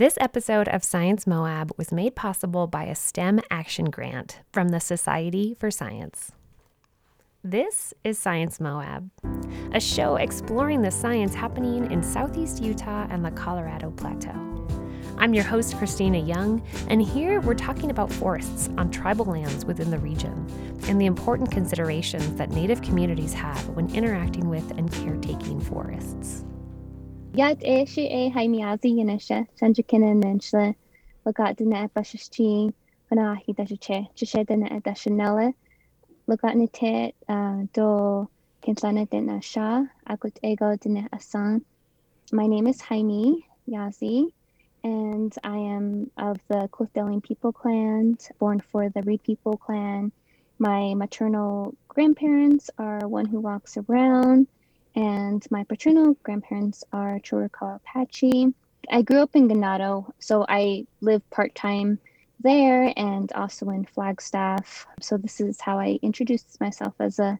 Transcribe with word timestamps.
This 0.00 0.16
episode 0.18 0.66
of 0.68 0.82
Science 0.82 1.26
Moab 1.26 1.72
was 1.76 1.92
made 1.92 2.16
possible 2.16 2.66
by 2.66 2.84
a 2.84 2.94
STEM 2.94 3.38
action 3.50 3.90
grant 3.90 4.40
from 4.50 4.70
the 4.70 4.80
Society 4.80 5.54
for 5.60 5.70
Science. 5.70 6.32
This 7.44 7.92
is 8.02 8.18
Science 8.18 8.60
Moab, 8.60 9.10
a 9.74 9.78
show 9.78 10.16
exploring 10.16 10.80
the 10.80 10.90
science 10.90 11.34
happening 11.34 11.92
in 11.92 12.02
southeast 12.02 12.62
Utah 12.62 13.08
and 13.10 13.22
the 13.22 13.30
Colorado 13.32 13.90
Plateau. 13.90 14.66
I'm 15.18 15.34
your 15.34 15.44
host, 15.44 15.76
Christina 15.76 16.18
Young, 16.18 16.66
and 16.88 17.02
here 17.02 17.42
we're 17.42 17.52
talking 17.52 17.90
about 17.90 18.10
forests 18.10 18.70
on 18.78 18.90
tribal 18.90 19.26
lands 19.26 19.66
within 19.66 19.90
the 19.90 19.98
region 19.98 20.46
and 20.88 20.98
the 20.98 21.04
important 21.04 21.50
considerations 21.50 22.36
that 22.36 22.52
Native 22.52 22.80
communities 22.80 23.34
have 23.34 23.68
when 23.76 23.94
interacting 23.94 24.48
with 24.48 24.70
and 24.78 24.90
caretaking 24.90 25.60
forests. 25.60 26.46
Yat 27.32 27.58
e 27.62 27.84
shi 27.86 28.06
e 28.08 28.30
haimiazi 28.30 28.90
yinisha, 28.98 29.46
sanjikina 29.56 30.14
ninsha, 30.20 30.74
lagat 31.24 31.56
dina 31.56 31.88
bashishti, 31.94 32.72
panahi 33.08 33.54
dashiche, 33.54 34.08
chishe 34.16 34.44
dina 34.44 34.80
dashinella, 34.80 35.54
lagat 36.28 36.56
nite 36.56 37.14
uh, 37.28 37.62
do 37.72 38.28
kintlana 38.64 39.08
dina 39.08 39.40
sha, 39.40 39.84
akut 40.08 40.36
ego 40.42 40.74
dina 40.76 41.08
asan. 41.12 41.64
My 42.32 42.48
name 42.48 42.66
is 42.66 42.80
Jaime 42.80 43.46
Yazzie, 43.68 44.26
and 44.82 45.32
I 45.44 45.56
am 45.56 46.10
of 46.16 46.40
the 46.48 46.68
Cliff 46.72 46.92
Dwelling 46.92 47.20
people 47.20 47.52
clan, 47.52 48.18
born 48.40 48.58
for 48.58 48.88
the 48.88 49.02
Reed 49.02 49.22
people 49.22 49.56
clan. 49.56 50.10
My 50.58 50.94
maternal 50.94 51.74
grandparents 51.86 52.70
are 52.76 53.06
one 53.06 53.26
who 53.26 53.38
walks 53.38 53.76
around, 53.76 54.48
and 54.94 55.46
my 55.50 55.64
paternal 55.64 56.16
grandparents 56.22 56.84
are 56.92 57.18
Chiricahua 57.20 57.76
Apache. 57.76 58.52
I 58.90 59.02
grew 59.02 59.18
up 59.18 59.36
in 59.36 59.48
Ganado, 59.48 60.10
so 60.18 60.44
I 60.48 60.86
live 61.00 61.28
part 61.30 61.54
time 61.54 61.98
there 62.40 62.92
and 62.96 63.30
also 63.32 63.68
in 63.70 63.84
Flagstaff. 63.84 64.86
So 65.00 65.16
this 65.16 65.40
is 65.40 65.60
how 65.60 65.78
I 65.78 65.98
introduced 66.02 66.60
myself 66.60 66.94
as 66.98 67.18
a 67.18 67.38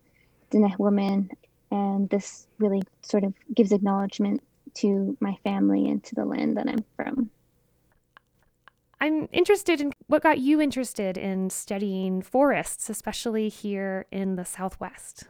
Diné 0.51 0.79
woman, 0.79 1.31
and 1.70 2.09
this 2.11 2.47
really 2.59 2.83
sort 3.03 3.25
of 3.25 3.34
gives 3.55 3.73
acknowledgement 3.73 4.42
to 4.75 5.17
my 5.20 5.37
family 5.42 5.89
and 5.89 6.03
to 6.05 6.14
the 6.14 6.25
land 6.25 6.57
that 6.57 6.69
I'm 6.69 6.85
from. 6.97 7.31
I'm 9.01 9.29
interested 9.33 9.81
in 9.81 9.92
what 10.09 10.23
got 10.23 10.39
you 10.39 10.61
interested 10.61 11.17
in 11.17 11.48
studying 11.48 12.20
forests, 12.20 12.91
especially 12.91 13.48
here 13.48 14.05
in 14.12 14.37
the 14.37 14.45
Southwest. 14.45 15.25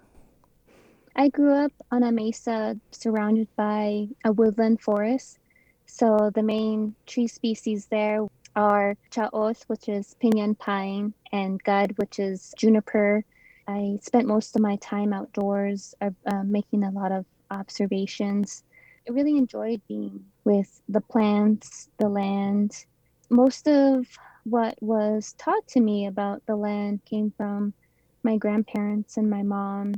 I 1.16 1.28
grew 1.28 1.53
up 1.53 1.72
on 1.91 2.03
a 2.03 2.12
mesa 2.12 2.78
surrounded 2.92 3.48
by 3.56 4.08
a 4.25 4.33
woodland 4.33 4.80
forest. 4.80 5.39
So 5.86 6.30
the 6.34 6.42
main 6.42 6.94
tree 7.06 7.27
species 7.27 7.86
there 7.86 8.27
are 8.55 8.97
chaos, 9.11 9.64
which 9.66 9.88
is 9.88 10.14
pinyon 10.20 10.55
pine, 10.55 11.12
and 11.33 11.62
gud, 11.62 11.94
which 11.97 12.19
is 12.20 12.55
juniper. 12.56 13.25
I 13.66 13.98
spent 14.03 14.28
most 14.28 14.55
of 14.55 14.62
my 14.62 14.77
time 14.77 15.12
outdoors, 15.12 15.94
uh, 16.00 16.11
uh, 16.27 16.44
making 16.44 16.84
a 16.84 16.91
lot 16.91 17.12
of 17.12 17.27
observations. 17.50 18.62
I 19.08 19.12
really 19.12 19.36
enjoyed 19.36 19.83
being 19.88 20.25
with 20.44 20.81
the 20.88 21.00
plants, 21.00 21.88
the 21.98 22.08
land. 22.08 22.84
Most 23.31 23.66
of 23.66 24.06
what 24.44 24.81
was 24.81 25.34
taught 25.38 25.66
to 25.69 25.81
me 25.81 26.06
about 26.06 26.47
the 26.47 26.56
land 26.56 27.05
came 27.05 27.33
from 27.36 27.75
my 28.22 28.36
grandparents 28.36 29.16
and 29.16 29.28
my 29.28 29.42
mom 29.42 29.94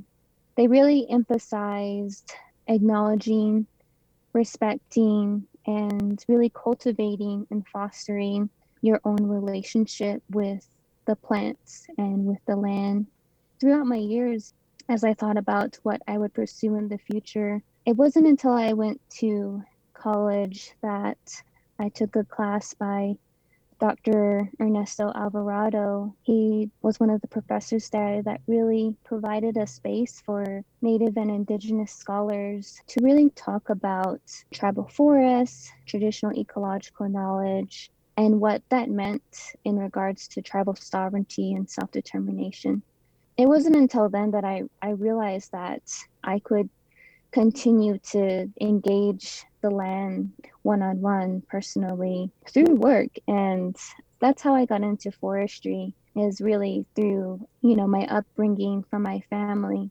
they 0.56 0.66
really 0.66 1.08
emphasized 1.10 2.32
acknowledging, 2.68 3.66
respecting, 4.32 5.46
and 5.66 6.24
really 6.28 6.50
cultivating 6.50 7.46
and 7.50 7.66
fostering 7.68 8.50
your 8.80 9.00
own 9.04 9.22
relationship 9.22 10.22
with 10.30 10.66
the 11.06 11.16
plants 11.16 11.86
and 11.98 12.24
with 12.26 12.38
the 12.46 12.56
land. 12.56 13.06
Throughout 13.60 13.86
my 13.86 13.96
years, 13.96 14.54
as 14.88 15.04
I 15.04 15.14
thought 15.14 15.36
about 15.36 15.78
what 15.82 16.02
I 16.06 16.18
would 16.18 16.34
pursue 16.34 16.74
in 16.76 16.88
the 16.88 16.98
future, 16.98 17.62
it 17.86 17.96
wasn't 17.96 18.26
until 18.26 18.52
I 18.52 18.72
went 18.72 19.00
to 19.18 19.62
college 19.94 20.72
that 20.82 21.18
I 21.78 21.88
took 21.88 22.16
a 22.16 22.24
class 22.24 22.74
by 22.74 23.16
Dr. 23.82 24.48
Ernesto 24.60 25.10
Alvarado, 25.12 26.14
he 26.22 26.70
was 26.82 27.00
one 27.00 27.10
of 27.10 27.20
the 27.20 27.26
professors 27.26 27.90
there 27.90 28.22
that 28.22 28.40
really 28.46 28.94
provided 29.02 29.56
a 29.56 29.66
space 29.66 30.22
for 30.24 30.62
Native 30.82 31.16
and 31.16 31.28
Indigenous 31.28 31.90
scholars 31.90 32.80
to 32.86 33.02
really 33.02 33.30
talk 33.30 33.70
about 33.70 34.20
tribal 34.54 34.86
forests, 34.86 35.72
traditional 35.84 36.32
ecological 36.38 37.08
knowledge, 37.08 37.90
and 38.16 38.40
what 38.40 38.62
that 38.68 38.88
meant 38.88 39.56
in 39.64 39.76
regards 39.76 40.28
to 40.28 40.42
tribal 40.42 40.76
sovereignty 40.76 41.52
and 41.52 41.68
self 41.68 41.90
determination. 41.90 42.84
It 43.36 43.48
wasn't 43.48 43.74
until 43.74 44.08
then 44.08 44.30
that 44.30 44.44
I, 44.44 44.62
I 44.80 44.90
realized 44.90 45.50
that 45.50 45.82
I 46.22 46.38
could 46.38 46.70
continue 47.32 47.98
to 47.98 48.48
engage 48.60 49.44
the 49.62 49.70
land 49.70 50.32
one 50.62 50.82
on 50.82 51.00
one 51.00 51.42
personally 51.48 52.30
through 52.48 52.74
work. 52.74 53.10
And 53.26 53.76
that's 54.20 54.42
how 54.42 54.54
I 54.54 54.66
got 54.66 54.82
into 54.82 55.10
forestry 55.10 55.94
is 56.14 56.40
really 56.40 56.84
through, 56.94 57.46
you 57.62 57.76
know, 57.76 57.86
my 57.86 58.06
upbringing 58.06 58.84
from 58.84 59.02
my 59.02 59.20
family 59.30 59.90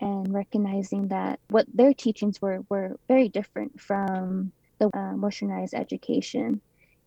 and 0.00 0.32
recognizing 0.32 1.08
that 1.08 1.40
what 1.48 1.66
their 1.74 1.92
teachings 1.92 2.40
were 2.40 2.60
were 2.68 2.96
very 3.08 3.28
different 3.28 3.80
from 3.80 4.52
the 4.78 4.86
uh, 4.86 5.14
westernized 5.14 5.74
education. 5.74 6.60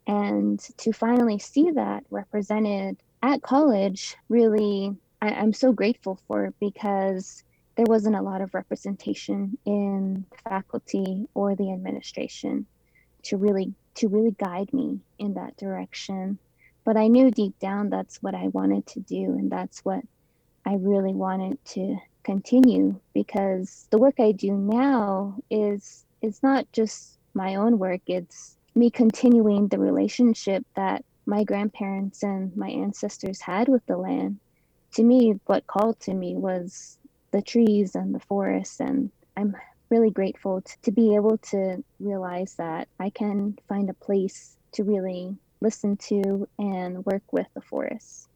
And 0.08 0.60
to 0.78 0.92
finally 0.92 1.40
see 1.40 1.72
that 1.72 2.04
represented 2.10 2.98
at 3.22 3.42
college, 3.44 4.18
really, 4.28 4.96
I, 5.22 5.30
I'm 5.30 5.54
so 5.54 5.72
grateful 5.72 6.20
for 6.28 6.52
because 6.60 7.44
there 7.80 7.86
wasn't 7.88 8.14
a 8.18 8.22
lot 8.22 8.42
of 8.42 8.54
representation 8.54 9.58
in 9.66 10.26
faculty 10.44 11.26
or 11.34 11.56
the 11.56 11.72
administration 11.72 12.66
to 13.24 13.38
really 13.38 13.74
to 13.96 14.10
really 14.10 14.36
guide 14.38 14.74
me 14.74 15.00
in 15.18 15.36
that 15.36 15.56
direction. 15.56 16.38
But 16.84 16.98
i 16.98 17.08
knew 17.08 17.32
deep 17.32 17.58
down 17.60 17.90
that's 17.90 18.22
what 18.22 18.36
i 18.36 18.50
wanted 18.50 18.86
to 18.88 19.00
do 19.00 19.24
and 19.40 19.50
that's 19.50 19.80
what 19.86 20.04
i 20.66 20.74
really 20.74 21.14
wanted 21.14 21.58
to 21.68 21.96
continue 22.24 23.00
because 23.14 23.88
the 23.92 23.98
work 23.98 24.16
i 24.20 24.34
do 24.34 24.52
now 24.52 25.38
is 25.50 26.04
is 26.22 26.44
not 26.44 26.70
just 26.74 27.18
my 27.34 27.56
own 27.56 27.80
work. 27.80 28.02
It's 28.08 28.58
me 28.76 28.90
continuing 28.90 29.70
the 29.70 29.80
relationship 29.80 30.66
that 30.76 31.06
my 31.26 31.46
grandparents 31.46 32.24
and 32.24 32.54
my 32.58 32.68
ancestors 32.68 33.40
had 33.40 33.70
with 33.70 33.86
the 33.86 33.96
land. 33.96 34.38
To 34.96 35.04
me 35.04 35.40
what 35.46 35.66
called 35.68 35.98
to 36.02 36.14
me 36.14 36.36
was 36.36 36.99
the 37.32 37.42
trees 37.42 37.96
and 37.96 38.14
the 38.14 38.20
forests. 38.20 38.80
And 38.80 39.12
I'm 39.38 39.56
really 39.90 40.12
grateful 40.12 40.62
t- 40.62 40.74
to 40.84 40.92
be 40.92 41.16
able 41.16 41.38
to 41.38 41.84
realize 42.00 42.56
that 42.56 42.88
I 43.00 43.10
can 43.10 43.58
find 43.68 43.90
a 43.90 43.94
place 43.94 44.58
to 44.74 44.84
really 44.84 45.36
listen 45.62 45.98
to 45.98 46.48
and 46.58 47.06
work 47.06 47.24
with 47.32 47.48
the 47.54 47.62
forests. 47.62 48.28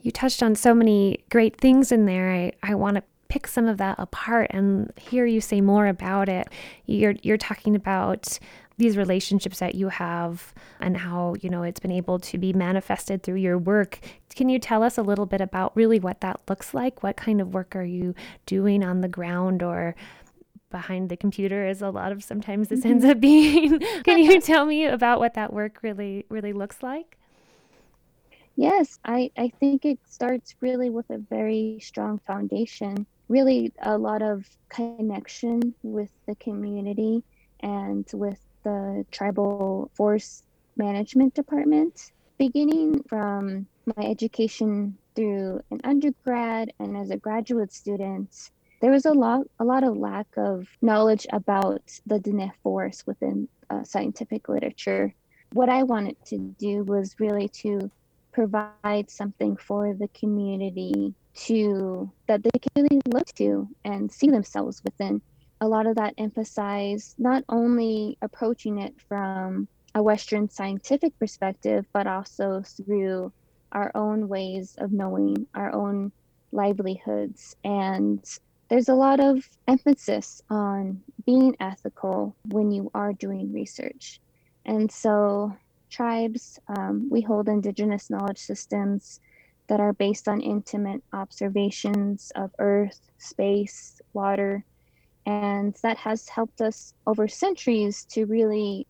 You 0.00 0.10
touched 0.10 0.42
on 0.42 0.54
so 0.56 0.74
many 0.74 1.24
great 1.30 1.56
things 1.56 1.92
in 1.92 2.06
there. 2.06 2.32
I, 2.32 2.52
I 2.62 2.74
want 2.74 2.96
to 2.96 3.02
pick 3.32 3.46
some 3.46 3.66
of 3.66 3.78
that 3.78 3.98
apart 3.98 4.48
and 4.50 4.92
hear 5.00 5.24
you 5.24 5.40
say 5.40 5.62
more 5.62 5.86
about 5.86 6.28
it. 6.28 6.48
You're 6.84 7.14
you're 7.22 7.38
talking 7.38 7.74
about 7.74 8.38
these 8.76 8.98
relationships 8.98 9.58
that 9.58 9.74
you 9.74 9.88
have 9.88 10.52
and 10.80 10.98
how 10.98 11.34
you 11.40 11.48
know 11.48 11.62
it's 11.62 11.80
been 11.80 11.92
able 11.92 12.18
to 12.18 12.36
be 12.36 12.52
manifested 12.52 13.22
through 13.22 13.36
your 13.36 13.56
work. 13.56 14.00
Can 14.34 14.50
you 14.50 14.58
tell 14.58 14.82
us 14.82 14.98
a 14.98 15.02
little 15.02 15.24
bit 15.24 15.40
about 15.40 15.74
really 15.74 15.98
what 15.98 16.20
that 16.20 16.40
looks 16.46 16.74
like? 16.74 17.02
What 17.02 17.16
kind 17.16 17.40
of 17.40 17.54
work 17.54 17.74
are 17.74 17.84
you 17.84 18.14
doing 18.44 18.84
on 18.84 19.00
the 19.00 19.08
ground 19.08 19.62
or 19.62 19.94
behind 20.68 21.08
the 21.08 21.16
computer 21.16 21.66
as 21.66 21.80
a 21.80 21.88
lot 21.88 22.12
of 22.12 22.22
sometimes 22.22 22.68
this 22.68 22.84
ends 22.84 23.02
mm-hmm. 23.02 23.12
up 23.12 23.20
being? 23.20 23.80
Can 24.04 24.18
you 24.18 24.42
tell 24.42 24.66
me 24.66 24.84
about 24.84 25.20
what 25.20 25.32
that 25.34 25.54
work 25.54 25.78
really 25.80 26.26
really 26.28 26.52
looks 26.52 26.82
like? 26.82 27.16
Yes 28.56 28.98
i 29.06 29.30
i 29.38 29.50
think 29.58 29.86
it 29.86 29.98
starts 30.06 30.54
really 30.60 30.90
with 30.90 31.08
a 31.08 31.16
very 31.16 31.78
strong 31.80 32.20
foundation 32.26 33.06
really 33.32 33.72
a 33.80 33.96
lot 33.96 34.20
of 34.20 34.46
connection 34.68 35.74
with 35.82 36.10
the 36.26 36.34
community 36.34 37.24
and 37.60 38.06
with 38.12 38.38
the 38.62 39.06
tribal 39.10 39.90
forest 39.94 40.44
management 40.76 41.32
department. 41.34 42.12
Beginning 42.36 43.02
from 43.08 43.66
my 43.96 44.04
education 44.04 44.98
through 45.16 45.60
an 45.70 45.80
undergrad 45.82 46.72
and 46.78 46.94
as 46.96 47.10
a 47.10 47.16
graduate 47.16 47.72
student, 47.72 48.50
there 48.82 48.90
was 48.90 49.06
a 49.06 49.12
lot 49.12 49.46
a 49.58 49.64
lot 49.64 49.82
of 49.82 49.96
lack 49.96 50.26
of 50.36 50.68
knowledge 50.82 51.26
about 51.32 51.82
the 52.04 52.18
Diné 52.18 52.50
forest 52.62 53.06
within 53.06 53.48
uh, 53.70 53.82
scientific 53.82 54.48
literature. 54.48 55.14
What 55.52 55.70
I 55.70 55.84
wanted 55.84 56.16
to 56.26 56.38
do 56.38 56.84
was 56.84 57.16
really 57.18 57.48
to 57.62 57.90
provide 58.32 59.10
something 59.10 59.56
for 59.56 59.94
the 59.94 60.08
community 60.08 61.14
to 61.34 62.10
that 62.26 62.42
they 62.42 62.58
can 62.58 62.84
really 62.84 63.00
look 63.06 63.26
to 63.34 63.68
and 63.84 64.10
see 64.10 64.28
themselves 64.28 64.82
within 64.84 65.20
a 65.60 65.68
lot 65.68 65.86
of 65.86 65.94
that 65.94 66.14
emphasized 66.18 67.14
not 67.18 67.44
only 67.48 68.18
approaching 68.20 68.78
it 68.78 68.94
from 69.08 69.68
a 69.94 70.02
Western 70.02 70.48
scientific 70.48 71.16
perspective, 71.18 71.86
but 71.92 72.06
also 72.06 72.62
through 72.62 73.32
our 73.70 73.92
own 73.94 74.28
ways 74.28 74.74
of 74.78 74.92
knowing 74.92 75.46
our 75.54 75.72
own 75.74 76.10
livelihoods. 76.50 77.54
And 77.62 78.24
there's 78.68 78.88
a 78.88 78.94
lot 78.94 79.20
of 79.20 79.48
emphasis 79.68 80.42
on 80.50 81.00
being 81.26 81.54
ethical 81.60 82.34
when 82.48 82.70
you 82.70 82.90
are 82.94 83.12
doing 83.12 83.52
research. 83.52 84.20
And 84.64 84.90
so, 84.90 85.56
tribes, 85.92 86.58
um, 86.68 87.08
we 87.10 87.20
hold 87.20 87.48
indigenous 87.48 88.10
knowledge 88.10 88.38
systems 88.38 89.20
that 89.68 89.80
are 89.80 89.92
based 89.92 90.28
on 90.28 90.40
intimate 90.40 91.02
observations 91.12 92.32
of 92.34 92.50
earth, 92.58 93.00
space, 93.18 94.00
water. 94.12 94.64
And 95.24 95.76
that 95.82 95.98
has 95.98 96.28
helped 96.28 96.60
us 96.60 96.94
over 97.06 97.28
centuries 97.28 98.04
to 98.06 98.26
really 98.26 98.86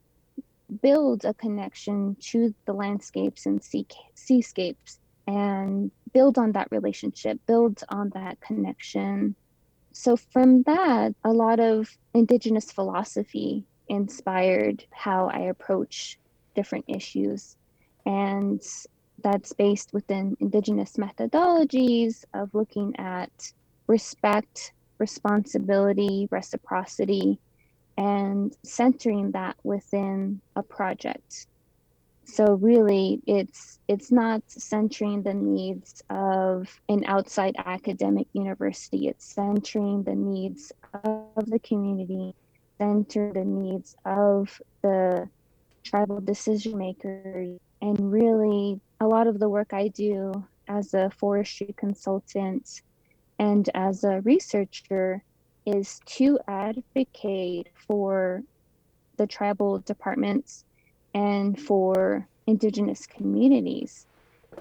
build 0.81 1.25
a 1.25 1.35
connection 1.35 2.17
to 2.21 2.55
the 2.65 2.73
landscapes 2.73 3.45
and 3.45 3.63
sea, 3.63 3.87
seascapes 4.15 4.99
and 5.27 5.91
build 6.13 6.39
on 6.39 6.53
that 6.53 6.69
relationship, 6.71 7.39
build 7.47 7.83
on 7.89 8.11
that 8.11 8.41
connection. 8.41 9.35
So, 9.93 10.17
from 10.17 10.63
that, 10.63 11.15
a 11.23 11.33
lot 11.33 11.61
of 11.61 11.97
Indigenous 12.15 12.73
philosophy 12.73 13.67
inspired 13.89 14.85
how 14.91 15.29
I 15.29 15.41
approach 15.41 16.19
different 16.55 16.85
issues. 16.89 17.57
And 18.07 18.63
that's 19.23 19.53
based 19.53 19.93
within 19.93 20.37
Indigenous 20.41 20.97
methodologies 20.97 22.25
of 22.35 22.55
looking 22.55 22.95
at 22.99 23.53
respect, 23.87 24.73
responsibility, 24.99 26.29
reciprocity, 26.31 27.39
and 27.97 28.57
centering 28.65 29.31
that 29.33 29.57
within 29.63 30.41
a 30.57 30.63
project 30.63 31.47
so 32.25 32.55
really 32.55 33.21
it's 33.27 33.79
it's 33.89 34.13
not 34.13 34.43
centering 34.47 35.23
the 35.23 35.35
needs 35.35 36.03
of 36.09 36.69
an 36.89 37.05
outside 37.07 37.55
academic 37.59 38.27
university 38.33 39.09
it's 39.09 39.35
centering 39.35 40.03
the 40.05 40.15
needs 40.15 40.73
of 41.05 41.47
the 41.47 41.59
community 41.59 42.35
center 42.79 43.33
the 43.33 43.45
needs 43.45 43.97
of 44.05 44.61
the 44.83 45.29
tribal 45.85 46.21
decision 46.21 46.79
makers 46.79 47.59
and 47.81 48.13
really 48.13 48.81
a 49.01 49.07
lot 49.07 49.27
of 49.27 49.39
the 49.39 49.49
work 49.49 49.73
i 49.73 49.89
do 49.89 50.33
as 50.69 50.95
a 50.95 51.11
forestry 51.11 51.75
consultant 51.77 52.83
and 53.39 53.69
as 53.75 54.05
a 54.05 54.21
researcher 54.21 55.23
is 55.67 56.01
to 56.07 56.39
advocate 56.49 57.69
for 57.75 58.43
the 59.17 59.27
tribal 59.27 59.79
departments 59.81 60.65
and 61.15 61.61
for 61.61 62.29
indigenous 62.47 63.07
communities. 63.07 64.07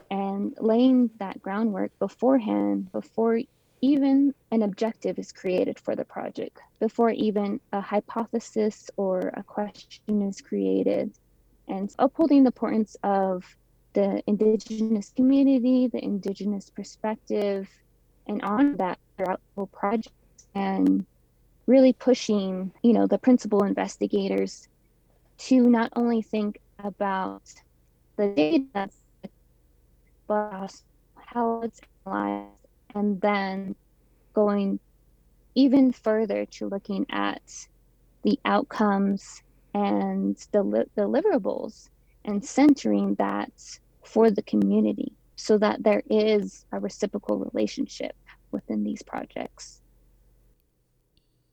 And 0.09 0.53
laying 0.59 1.09
that 1.19 1.41
groundwork 1.41 1.91
beforehand 2.00 2.91
before 2.91 3.39
even 3.81 4.33
an 4.51 4.62
objective 4.62 5.18
is 5.18 5.31
created 5.31 5.80
for 5.80 5.95
the 5.95 6.06
project 6.06 6.60
before 6.80 7.10
even 7.10 7.60
a 7.74 7.81
hypothesis 7.81 8.89
or 8.98 9.31
a 9.36 9.44
question 9.44 10.22
is 10.22 10.42
created. 10.42 11.13
And 11.68 11.94
upholding 12.00 12.44
the 12.44 12.50
importance 12.50 12.95
of 13.04 13.44
the 13.94 14.24
indigenous 14.25 15.12
community 15.18 15.88
the 15.88 16.01
indigenous 16.01 16.69
perspective 16.69 17.68
and 18.28 18.42
on 18.42 18.78
that 18.78 18.98
throughout 19.18 19.42
the 19.57 19.66
project 19.66 20.16
and 20.56 21.06
really 21.68 21.92
pushing 21.92 22.72
you 22.83 22.94
know 22.94 23.06
the 23.06 23.18
principal 23.18 23.63
investigators 23.63 24.69
to 25.38 25.69
not 25.69 25.92
only 25.95 26.22
think 26.22 26.60
about 26.83 27.42
the 28.18 28.28
data, 28.28 28.89
but 30.28 30.72
how 31.16 31.62
it's 31.63 31.81
analyzed, 32.06 32.61
and 32.96 33.20
then 33.22 33.76
going 34.34 34.80
even 35.56 35.92
further 35.92 36.46
to 36.46 36.68
looking 36.68 37.06
at 37.10 37.68
the 38.24 38.40
outcomes 38.46 39.44
and 39.74 40.36
the 40.52 40.86
deliverables 40.98 41.90
and 42.26 42.44
centering 42.44 43.16
that 43.16 43.52
for 44.04 44.30
the 44.30 44.42
community 44.44 45.12
so 45.36 45.58
that 45.58 45.84
there 45.84 46.04
is 46.10 46.66
a 46.72 46.80
reciprocal 46.80 47.40
relationship 47.40 48.16
within 48.52 48.84
these 48.84 49.02
projects. 49.02 49.82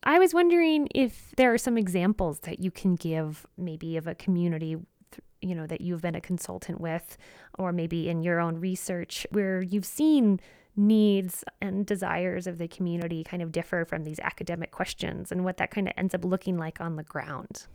I 0.03 0.19
was 0.19 0.33
wondering 0.33 0.89
if 0.95 1.33
there 1.37 1.53
are 1.53 1.59
some 1.59 1.77
examples 1.77 2.41
that 2.41 2.61
you 2.61 2.71
can 2.71 2.95
give, 2.95 3.47
maybe 3.57 3.97
of 3.97 4.07
a 4.07 4.15
community, 4.15 4.77
you 5.41 5.55
know, 5.55 5.67
that 5.67 5.81
you've 5.81 6.03
been 6.03 6.15
a 6.15 6.21
consultant 6.21 6.81
with, 6.81 7.17
or 7.59 7.73
maybe 7.73 8.09
in 8.09 8.23
your 8.23 8.41
own 8.41 8.57
research 8.57 9.27
where 9.31 9.63
you've 9.63 9.85
seen 9.87 10.41
needs 10.77 11.45
and 11.61 11.85
desires 11.85 12.47
of 12.47 12.59
the 12.59 12.69
community 12.69 13.25
kind 13.25 13.43
of 13.43 13.53
differ 13.53 13.85
from 13.85 14.05
these 14.05 14.21
academic 14.21 14.71
questions 14.71 15.33
and 15.33 15.45
what 15.45 15.57
that 15.57 15.71
kind 15.71 15.89
of 15.89 15.95
ends 15.97 16.15
up 16.15 16.25
looking 16.25 16.57
like 16.57 16.81
on 16.81 16.97
the 16.97 17.03
ground. 17.03 17.67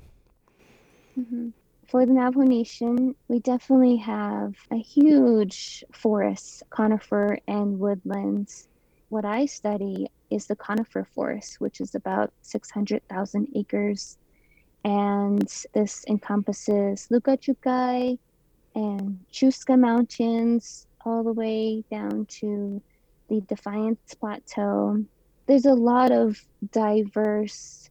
Mm-hmm. 1.20 1.50
For 1.88 2.06
the 2.06 2.14
Navajo 2.14 2.42
Nation, 2.42 3.14
we 3.28 3.40
definitely 3.40 3.98
have 3.98 4.56
a 4.72 4.78
huge 4.78 5.84
forest, 5.92 6.64
conifer, 6.70 7.38
and 7.48 7.78
woodlands. 7.78 8.68
What 9.10 9.26
I 9.26 9.46
study 9.46 10.10
is 10.32 10.48
the 10.48 10.56
conifer 10.56 11.06
forest, 11.14 11.62
which 11.62 11.82
is 11.82 11.94
about 11.94 12.34
600,000 12.42 13.48
acres. 13.56 14.18
And 14.86 15.48
this 15.74 16.04
encompasses 16.08 17.08
Lukachukai 17.12 18.18
and 18.76 19.20
Chuska 19.32 19.78
Mountains 19.78 20.88
all 21.06 21.24
the 21.24 21.34
way 21.34 21.84
down 21.90 22.26
to 22.26 22.82
the 23.30 23.42
Defiance 23.42 24.16
Plateau. 24.20 25.04
There's 25.46 25.66
a 25.66 25.74
lot 25.74 26.12
of 26.12 26.40
diverse 26.72 27.90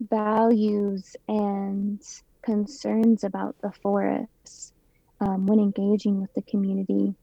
values 0.00 1.16
and 1.28 2.02
concerns 2.42 3.24
about 3.24 3.56
the 3.60 3.72
forest 3.72 4.72
um, 5.20 5.46
when 5.46 5.58
engaging 5.58 6.20
with 6.20 6.32
the 6.34 6.42
community. 6.42 7.14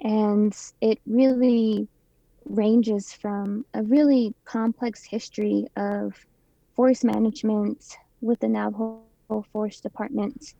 And 0.00 0.56
it 0.80 0.98
really 1.06 1.88
ranges 2.44 3.12
from 3.12 3.64
a 3.74 3.82
really 3.82 4.34
complex 4.44 5.04
history 5.04 5.66
of 5.76 6.14
forest 6.74 7.04
management 7.04 7.96
with 8.20 8.40
the 8.40 8.48
Navajo 8.48 9.02
Forest 9.52 9.82
Department 9.82 10.54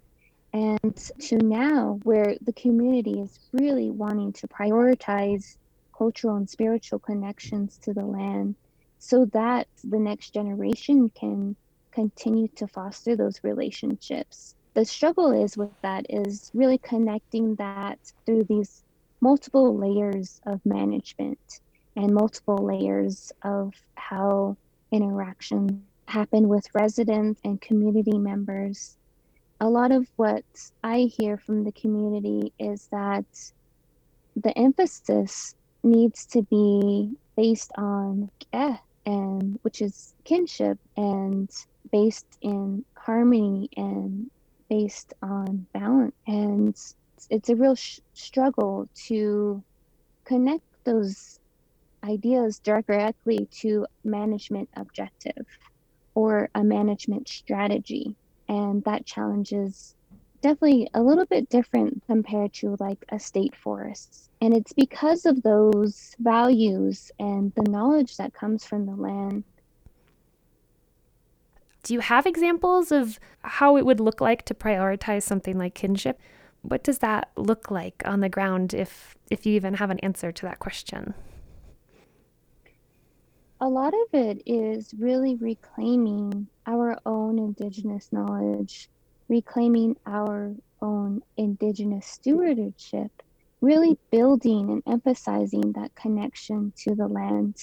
and 0.52 0.97
to 1.19 1.36
now 1.39 1.98
where 2.03 2.34
the 2.43 2.53
community 2.53 3.20
is 3.20 3.39
really 3.53 3.91
wanting 3.91 4.32
to 4.32 4.48
prioritize 4.48 5.56
cultural 5.96 6.36
and 6.36 6.48
spiritual 6.48 6.98
connections 6.98 7.79
to 7.79 7.93
the 7.93 8.05
land 8.05 8.55
so 8.98 9.25
that 9.27 9.67
the 9.84 9.98
next 9.98 10.31
generation 10.31 11.10
can 11.10 11.55
continue 11.93 12.48
to 12.48 12.67
foster 12.67 13.17
those 13.17 13.41
relationships 13.43 14.55
the 14.75 14.84
struggle 14.84 15.32
is 15.32 15.56
with 15.56 15.70
that 15.82 16.06
is 16.08 16.51
really 16.55 16.79
connecting 16.79 17.56
that 17.56 17.98
through 18.25 18.44
these 18.44 18.84
multiple 19.20 19.77
layers 19.77 20.41
of 20.46 20.65
management 20.65 21.60
and 21.96 22.15
multiple 22.15 22.56
layers 22.65 23.32
of 23.43 23.75
how 23.96 24.56
interaction 24.93 25.84
happen 26.06 26.48
with 26.48 26.67
residents 26.75 27.41
and 27.44 27.60
community 27.60 28.19
members. 28.19 28.96
A 29.60 29.69
lot 29.69 29.93
of 29.93 30.06
what 30.17 30.44
I 30.82 31.10
hear 31.19 31.36
from 31.36 31.64
the 31.64 31.72
community 31.72 32.52
is 32.58 32.88
that 32.93 33.26
the 34.36 34.56
emphasis 34.56 35.55
needs 35.82 36.26
to 36.26 36.43
be 36.43 37.10
based 37.36 37.70
on 37.76 38.31
eh, 38.52 38.76
and 39.05 39.58
which 39.62 39.82
is 39.82 40.14
kinship 40.24 40.79
and 40.96 41.50
based 41.93 42.26
in 42.40 42.84
harmony 42.96 43.69
and 43.76 44.31
based 44.69 45.12
on 45.22 45.67
balance 45.74 46.14
and 46.26 46.76
it's 47.29 47.48
a 47.48 47.56
real 47.56 47.74
sh- 47.74 47.98
struggle 48.14 48.88
to 49.08 49.62
connect 50.24 50.64
those 50.84 51.38
ideas 52.05 52.60
directly 52.60 53.48
to 53.60 53.86
management 54.05 54.69
objective 54.76 55.46
or 56.14 56.48
a 56.55 56.64
management 56.64 57.29
strategy. 57.29 58.17
And 58.51 58.83
that 58.83 59.07
challenge 59.07 59.53
is 59.53 59.95
definitely 60.43 60.91
a 60.93 61.01
little 61.01 61.25
bit 61.25 61.49
different 61.49 62.03
compared 62.09 62.53
to 62.55 62.77
like 62.81 62.99
a 63.11 63.19
state 63.19 63.55
forest. 63.55 64.29
And 64.41 64.53
it's 64.53 64.73
because 64.73 65.25
of 65.25 65.41
those 65.43 66.17
values 66.19 67.13
and 67.21 67.53
the 67.55 67.71
knowledge 67.71 68.17
that 68.17 68.35
comes 68.35 68.65
from 68.65 68.87
the 68.87 68.97
land. 68.97 69.45
Do 71.85 71.95
you 71.95 72.01
have 72.01 72.27
examples 72.27 72.91
of 72.91 73.21
how 73.43 73.77
it 73.77 73.87
would 73.87 74.01
look 74.01 74.21
like 74.21 74.45
to 74.47 74.55
prioritize 74.55 75.23
something 75.23 75.57
like 75.57 75.75
kinship? 75.75 76.19
What 76.63 76.83
does 76.83 76.99
that 76.99 77.31
look 77.37 77.71
like 77.71 78.03
on 78.05 78.19
the 78.19 78.29
ground 78.29 78.75
if 78.75 79.17
if 79.31 79.47
you 79.47 79.55
even 79.55 79.75
have 79.75 79.91
an 79.91 80.01
answer 80.01 80.33
to 80.33 80.47
that 80.47 80.59
question? 80.59 81.15
A 83.60 83.69
lot 83.69 83.93
of 83.93 84.14
it 84.14 84.43
is 84.46 84.94
really 84.98 85.34
reclaiming 85.36 86.46
our 86.67 86.98
own 87.05 87.38
Indigenous 87.38 88.10
knowledge, 88.10 88.88
reclaiming 89.29 89.96
our 90.06 90.55
own 90.81 91.22
Indigenous 91.36 92.06
stewardship, 92.06 93.10
really 93.60 93.98
building 94.10 94.70
and 94.70 94.82
emphasizing 94.86 95.72
that 95.72 95.94
connection 95.94 96.72
to 96.79 96.94
the 96.94 97.06
land. 97.06 97.56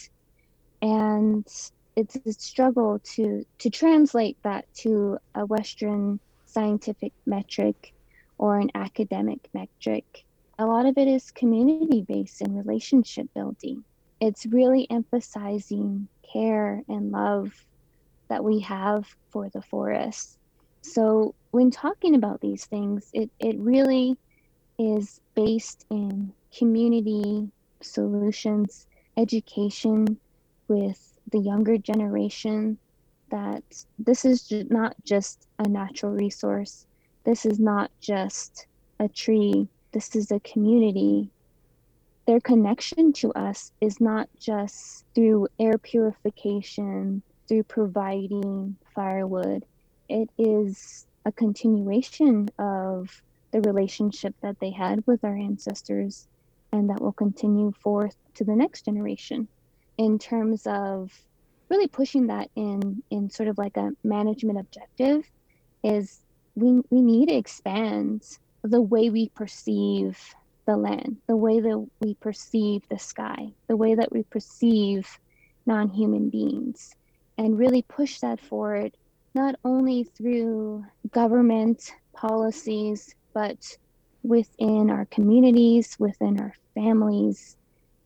And 0.83 1.47
it's 1.95 2.15
a 2.15 2.33
struggle 2.33 2.99
to, 3.15 3.43
to 3.57 3.69
translate 3.71 4.37
that 4.43 4.71
to 4.75 5.17
a 5.33 5.47
Western 5.47 6.19
scientific 6.45 7.11
metric 7.25 7.93
or 8.37 8.59
an 8.59 8.69
academic 8.75 9.49
metric. 9.51 10.25
A 10.59 10.65
lot 10.67 10.85
of 10.85 10.95
it 10.99 11.07
is 11.07 11.31
community 11.31 12.03
based 12.03 12.41
and 12.41 12.55
relationship 12.55 13.33
building 13.33 13.83
it's 14.19 14.45
really 14.45 14.87
emphasizing 14.89 16.07
care 16.31 16.83
and 16.87 17.11
love 17.11 17.53
that 18.29 18.43
we 18.43 18.59
have 18.59 19.07
for 19.29 19.49
the 19.49 19.61
forest. 19.61 20.37
So 20.81 21.35
when 21.51 21.71
talking 21.71 22.15
about 22.15 22.41
these 22.41 22.65
things, 22.65 23.09
it, 23.13 23.29
it 23.39 23.57
really 23.57 24.17
is 24.79 25.21
based 25.35 25.85
in 25.89 26.33
community 26.55 27.49
solutions, 27.81 28.87
education 29.17 30.17
with 30.67 31.13
the 31.31 31.39
younger 31.39 31.77
generation 31.77 32.77
that 33.29 33.63
this 33.99 34.23
is 34.23 34.51
not 34.69 34.95
just 35.03 35.47
a 35.59 35.67
natural 35.67 36.13
resource. 36.13 36.85
This 37.23 37.45
is 37.45 37.59
not 37.59 37.91
just 37.99 38.67
a 38.99 39.09
tree. 39.09 39.67
This 39.91 40.15
is 40.15 40.31
a 40.31 40.39
community 40.41 41.29
their 42.27 42.41
connection 42.41 43.13
to 43.13 43.31
us 43.33 43.71
is 43.79 44.01
not 44.01 44.29
just 44.37 45.05
through 45.15 45.47
air 45.59 45.77
purification, 45.77 47.23
through 47.47 47.63
providing 47.63 48.75
firewood. 48.93 49.65
It 50.09 50.29
is 50.37 51.07
a 51.25 51.31
continuation 51.31 52.49
of 52.59 53.21
the 53.51 53.61
relationship 53.61 54.35
that 54.41 54.59
they 54.59 54.71
had 54.71 55.05
with 55.07 55.23
our 55.23 55.35
ancestors 55.35 56.27
and 56.73 56.89
that 56.89 57.01
will 57.01 57.13
continue 57.13 57.71
forth 57.71 58.15
to 58.35 58.43
the 58.43 58.55
next 58.55 58.83
generation 58.83 59.47
in 59.97 60.19
terms 60.19 60.67
of 60.67 61.11
really 61.69 61.87
pushing 61.87 62.27
that 62.27 62.49
in 62.55 63.01
in 63.09 63.29
sort 63.29 63.49
of 63.49 63.57
like 63.57 63.77
a 63.77 63.91
management 64.03 64.59
objective 64.59 65.23
is 65.83 66.19
we 66.55 66.81
we 66.89 67.01
need 67.01 67.29
to 67.29 67.35
expand 67.35 68.37
the 68.63 68.81
way 68.81 69.09
we 69.09 69.29
perceive 69.29 70.35
the 70.67 70.77
land, 70.77 71.17
the 71.27 71.35
way 71.35 71.59
that 71.59 71.87
we 72.01 72.13
perceive 72.15 72.83
the 72.89 72.99
sky, 72.99 73.51
the 73.67 73.75
way 73.75 73.95
that 73.95 74.11
we 74.11 74.21
perceive 74.23 75.07
non 75.65 75.89
human 75.89 76.29
beings, 76.29 76.93
and 77.37 77.57
really 77.57 77.81
push 77.81 78.19
that 78.19 78.39
forward, 78.39 78.95
not 79.33 79.55
only 79.65 80.03
through 80.03 80.85
government 81.11 81.93
policies, 82.13 83.15
but 83.33 83.77
within 84.23 84.91
our 84.91 85.05
communities, 85.05 85.95
within 85.99 86.39
our 86.39 86.53
families, 86.75 87.55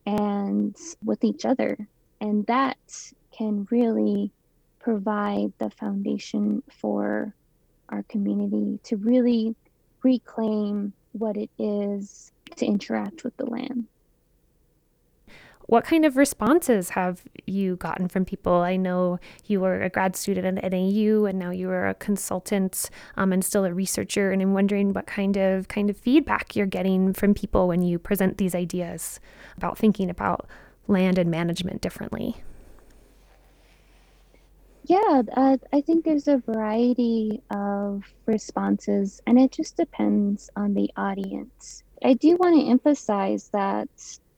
and 0.06 0.76
with 1.04 1.24
each 1.24 1.44
other. 1.44 1.76
And 2.20 2.46
that 2.46 2.78
can 3.36 3.66
really 3.70 4.30
provide 4.78 5.52
the 5.58 5.70
foundation 5.70 6.62
for 6.80 7.34
our 7.88 8.04
community 8.04 8.78
to 8.84 8.96
really 8.96 9.54
reclaim 10.02 10.92
what 11.12 11.36
it 11.36 11.50
is 11.58 12.31
to 12.56 12.66
interact 12.66 13.24
with 13.24 13.36
the 13.36 13.46
land. 13.46 13.86
What 15.66 15.84
kind 15.84 16.04
of 16.04 16.16
responses 16.16 16.90
have 16.90 17.22
you 17.46 17.76
gotten 17.76 18.08
from 18.08 18.24
people? 18.24 18.52
I 18.52 18.76
know 18.76 19.18
you 19.46 19.60
were 19.60 19.80
a 19.80 19.88
grad 19.88 20.16
student 20.16 20.58
at 20.58 20.72
NAU, 20.72 21.24
and 21.24 21.38
now 21.38 21.50
you 21.50 21.70
are 21.70 21.88
a 21.88 21.94
consultant 21.94 22.90
um, 23.16 23.32
and 23.32 23.44
still 23.44 23.64
a 23.64 23.72
researcher. 23.72 24.32
And 24.32 24.42
I'm 24.42 24.54
wondering 24.54 24.92
what 24.92 25.06
kind 25.06 25.36
of 25.36 25.68
kind 25.68 25.88
of 25.88 25.96
feedback 25.96 26.56
you're 26.56 26.66
getting 26.66 27.14
from 27.14 27.32
people 27.32 27.68
when 27.68 27.80
you 27.80 27.98
present 27.98 28.38
these 28.38 28.54
ideas 28.54 29.20
about 29.56 29.78
thinking 29.78 30.10
about 30.10 30.46
land 30.88 31.16
and 31.16 31.30
management 31.30 31.80
differently. 31.80 32.42
Yeah, 34.84 35.22
uh, 35.36 35.58
I 35.72 35.80
think 35.80 36.04
there's 36.04 36.26
a 36.26 36.38
variety 36.38 37.40
of 37.50 38.02
responses, 38.26 39.22
and 39.26 39.38
it 39.38 39.52
just 39.52 39.76
depends 39.76 40.50
on 40.56 40.74
the 40.74 40.90
audience. 40.96 41.84
I 42.04 42.14
do 42.14 42.36
want 42.36 42.60
to 42.60 42.70
emphasize 42.70 43.48
that 43.52 43.88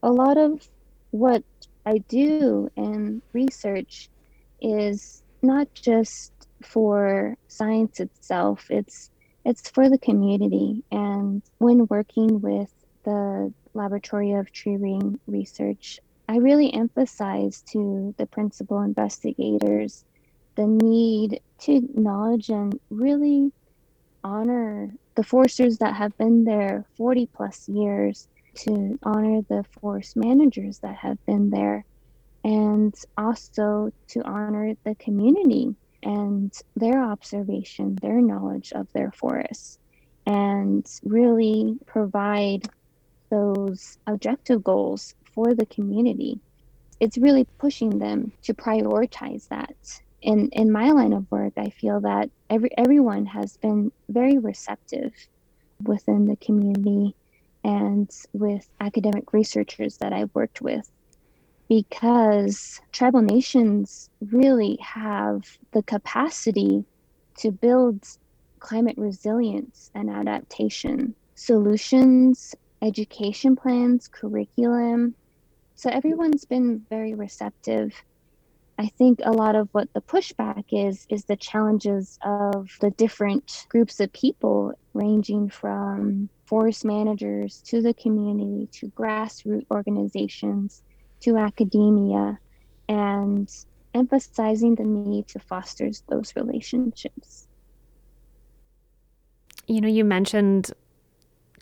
a 0.03 0.11
lot 0.11 0.37
of 0.37 0.69
what 1.11 1.43
I 1.87 1.99
do 2.09 2.69
in 2.77 3.23
research 3.33 4.11
is 4.61 5.23
not 5.43 5.69
just 5.75 6.33
for 6.63 7.37
science 7.49 8.01
itself, 8.01 8.67
it's 8.71 9.11
it's 9.45 9.69
for 9.69 9.91
the 9.91 9.99
community. 9.99 10.83
And 10.91 11.43
when 11.59 11.87
working 11.91 12.41
with 12.41 12.73
the 13.05 13.53
Laboratory 13.75 14.33
of 14.33 14.51
Tree 14.53 14.77
Ring 14.77 15.21
Research, 15.27 16.01
I 16.29 16.37
really 16.37 16.73
emphasize 16.73 17.63
to 17.73 18.15
the 18.17 18.27
principal 18.27 18.81
investigators 18.81 20.05
the 20.57 20.67
need 20.67 21.41
to 21.61 21.73
acknowledge 21.73 22.49
and 22.49 22.79
really 22.89 23.53
honor 24.23 24.95
the 25.15 25.23
foresters 25.23 25.79
that 25.79 25.95
have 25.95 26.17
been 26.19 26.45
there 26.45 26.85
40 26.97 27.29
plus 27.35 27.69
years, 27.69 28.29
to 28.55 28.99
honor 29.03 29.43
the 29.49 29.65
forest 29.81 30.17
managers 30.17 30.79
that 30.79 30.95
have 30.97 31.19
been 31.27 31.51
there, 31.51 31.85
and 32.45 32.95
also 33.19 33.91
to 34.09 34.23
honor 34.23 34.75
the 34.85 34.95
community 34.97 35.75
and 36.03 36.53
their 36.77 37.03
observation, 37.03 37.97
their 38.01 38.21
knowledge 38.21 38.73
of 38.73 38.87
their 38.93 39.11
forests, 39.11 39.79
and 40.27 40.87
really 41.03 41.77
provide 41.87 42.69
those 43.31 43.99
objective 44.07 44.63
goals 44.63 45.15
for 45.35 45.55
the 45.55 45.67
community. 45.67 46.39
It's 47.01 47.19
really 47.19 47.45
pushing 47.59 47.99
them 47.99 48.33
to 48.43 48.55
prioritize 48.55 49.49
that 49.49 49.75
in 50.25 50.49
in 50.53 50.73
my 50.73 50.91
line 50.91 51.13
of 51.13 51.31
work, 51.31 51.53
I 51.57 51.69
feel 51.69 52.01
that 52.01 52.31
every 52.49 52.71
everyone 52.79 53.27
has 53.27 53.59
been 53.59 53.93
very 54.09 54.39
receptive 54.39 55.13
within 55.83 56.27
the 56.27 56.37
community 56.37 57.15
and 57.63 58.11
with 58.33 58.67
academic 58.81 59.33
researchers 59.33 59.99
that 59.99 60.13
I've 60.13 60.35
worked 60.35 60.63
with 60.63 60.91
because 61.69 62.81
tribal 62.93 63.23
nations 63.23 64.09
really 64.31 64.79
have 64.81 65.43
the 65.73 65.83
capacity 65.83 66.85
to 67.39 67.51
build 67.51 68.07
climate 68.61 68.97
resilience 68.97 69.91
and 69.95 70.09
adaptation 70.09 71.15
solutions, 71.35 72.55
education 72.81 73.57
plans, 73.57 74.09
curriculum. 74.09 75.15
So 75.75 75.91
everyone's 75.91 76.45
been 76.45 76.87
very 76.89 77.15
receptive 77.15 77.93
I 78.79 78.89
think 78.89 79.21
a 79.23 79.31
lot 79.31 79.55
of 79.55 79.69
what 79.73 79.93
the 79.93 80.01
pushback 80.01 80.65
is 80.73 81.07
is 81.09 81.25
the 81.25 81.37
challenges 81.37 82.19
of 82.25 82.71
the 82.81 82.91
different 82.91 83.67
groups 83.69 84.01
of 84.01 84.13
people, 84.13 84.73
ranging 84.95 85.49
from 85.49 86.29
forest 86.47 86.85
managers 86.85 87.63
to 87.67 87.81
the 87.81 87.95
community 87.95 88.69
to 88.73 88.89
grassroots 88.89 89.67
organizations 89.71 90.83
to 91.21 91.37
academia, 91.37 92.39
and 92.89 93.49
emphasizing 93.95 94.75
the 94.75 94.85
need 94.85 95.29
to 95.29 95.39
foster 95.39 95.91
those 96.09 96.35
relationships. 96.35 97.47
You 99.67 99.81
know, 99.81 99.89
you 99.89 100.05
mentioned 100.05 100.73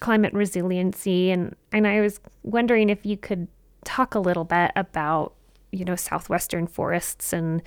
climate 0.01 0.33
resiliency, 0.33 1.31
and, 1.31 1.55
and 1.71 1.87
I 1.87 2.01
was 2.01 2.21
wondering 2.43 2.89
if 2.89 3.05
you 3.05 3.17
could 3.17 3.49
talk 3.85 4.15
a 4.15 4.19
little 4.19 4.45
bit 4.45 4.73
about 4.75 5.35
you 5.73 5.85
know, 5.85 5.97
southwestern 5.97 6.67
forests 6.67 7.33
and 7.33 7.63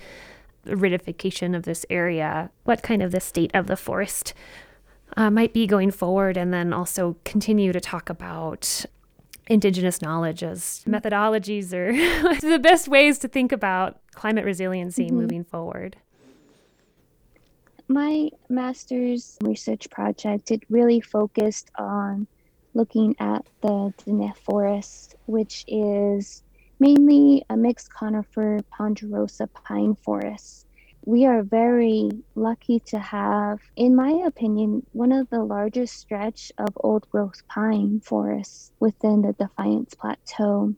the 0.64 0.72
aridification 0.72 1.54
of 1.54 1.64
this 1.64 1.84
area, 1.90 2.50
what 2.64 2.82
kind 2.82 3.02
of 3.02 3.12
the 3.12 3.20
state 3.20 3.50
of 3.54 3.66
the 3.66 3.76
forest 3.76 4.32
uh, 5.16 5.30
might 5.30 5.52
be 5.52 5.66
going 5.66 5.90
forward, 5.90 6.36
and 6.36 6.52
then 6.52 6.72
also 6.72 7.16
continue 7.24 7.72
to 7.72 7.80
talk 7.80 8.08
about 8.08 8.84
indigenous 9.48 10.02
knowledge 10.02 10.42
as 10.42 10.82
methodologies 10.86 11.72
or 11.72 11.92
the 12.40 12.58
best 12.58 12.88
ways 12.88 13.18
to 13.18 13.28
think 13.28 13.52
about 13.52 14.00
climate 14.14 14.44
resiliency 14.44 15.06
mm-hmm. 15.06 15.16
moving 15.16 15.44
forward. 15.44 15.96
My 17.88 18.30
master's 18.48 19.38
research 19.42 19.88
project 19.90 20.50
it 20.50 20.64
really 20.68 21.00
focused 21.00 21.70
on 21.76 22.26
looking 22.74 23.14
at 23.20 23.46
the 23.62 23.94
Diné 23.98 24.36
forest, 24.36 25.14
which 25.26 25.64
is 25.68 26.42
mainly 26.78 27.44
a 27.48 27.56
mixed 27.56 27.92
conifer 27.92 28.58
ponderosa 28.70 29.48
pine 29.48 29.94
forest. 29.96 30.66
We 31.04 31.24
are 31.24 31.42
very 31.42 32.10
lucky 32.34 32.80
to 32.86 32.98
have, 32.98 33.60
in 33.76 33.94
my 33.94 34.10
opinion, 34.26 34.84
one 34.92 35.12
of 35.12 35.30
the 35.30 35.44
largest 35.44 35.94
stretch 35.94 36.50
of 36.58 36.68
old 36.82 37.08
growth 37.10 37.46
pine 37.48 38.00
forests 38.00 38.72
within 38.80 39.22
the 39.22 39.32
Defiance 39.34 39.94
Plateau. 39.94 40.74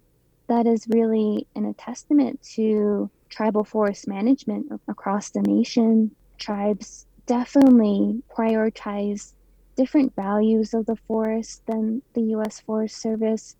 That 0.49 0.67
is 0.67 0.87
really 0.89 1.47
an, 1.57 1.65
a 1.65 1.73
testament 1.75 2.43
to 2.57 3.11
tribal 3.31 3.65
forest 3.65 4.07
management 4.07 4.67
across 4.87 5.31
the 5.31 5.43
nation. 5.43 6.15
Tribes 6.39 7.07
definitely 7.27 8.23
prioritize 8.37 9.33
different 9.77 10.15
values 10.17 10.75
of 10.75 10.85
the 10.87 10.97
forest 11.07 11.63
than 11.67 12.03
the 12.15 12.23
US 12.35 12.61
Forest 12.61 13.01
Service. 13.01 13.57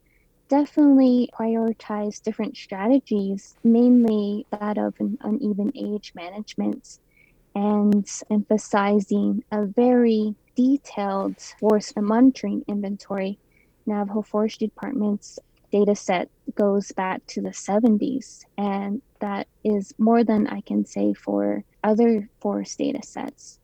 Definitely 0.49 1.29
prioritize 1.39 2.23
different 2.23 2.57
strategies, 2.57 3.55
mainly 3.63 4.47
that 4.51 4.79
of 4.79 4.95
an 4.99 5.19
uneven 5.21 5.73
age 5.77 6.13
management 6.15 6.99
and 7.55 8.07
emphasizing 8.31 9.45
a 9.53 9.67
very 9.67 10.35
detailed 10.57 11.39
forest 11.61 11.93
monitoring 11.99 12.65
inventory. 12.67 13.39
Navajo 13.85 14.23
Forestry 14.23 14.69
Department's 14.69 15.39
data 15.71 15.95
set 15.95 16.31
goes 16.55 16.93
back 16.93 17.27
to 17.27 17.43
the 17.43 17.51
70s, 17.51 18.45
and 18.57 19.03
that 19.21 19.49
is 19.65 19.93
more 19.99 20.25
than 20.25 20.47
I 20.47 20.63
can 20.63 20.87
say 20.87 21.13
for 21.13 21.63
other 21.85 22.29
forest 22.41 22.79
data 22.79 23.03
sets. 23.03 23.59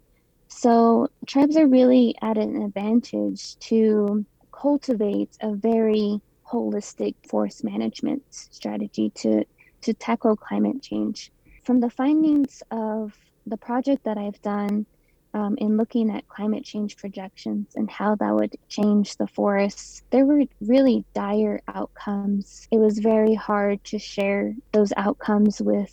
So, 0.49 1.09
tribes 1.27 1.57
are 1.57 1.67
really 1.67 2.15
at 2.21 2.37
an 2.37 2.61
advantage 2.63 3.59
to 3.71 4.25
cultivate 4.53 5.31
a 5.41 5.55
very 5.55 6.21
holistic 6.55 7.15
forest 7.29 7.65
management 7.65 8.23
strategy 8.31 9.11
to, 9.11 9.45
to 9.83 9.93
tackle 9.95 10.37
climate 10.37 10.81
change. 10.81 11.33
From 11.65 11.81
the 11.81 11.91
findings 11.91 12.63
of 12.71 13.13
the 13.47 13.57
project 13.57 14.05
that 14.05 14.19
I've 14.19 14.41
done 14.43 14.87
um, 15.35 15.57
in 15.59 15.77
looking 15.77 16.11
at 16.11 16.29
climate 16.29 16.65
change 16.65 16.97
projections 16.97 17.75
and 17.75 17.91
how 17.91 18.15
that 18.15 18.35
would 18.35 18.55
change 18.69 19.17
the 19.17 19.27
forests, 19.27 20.03
there 20.11 20.25
were 20.25 20.45
really 20.61 21.05
dire 21.13 21.61
outcomes. 21.67 22.69
It 22.71 22.79
was 22.79 22.99
very 23.01 23.35
hard 23.35 23.83
to 23.85 23.99
share 23.99 24.55
those 24.73 24.93
outcomes 24.97 25.61
with 25.61 25.93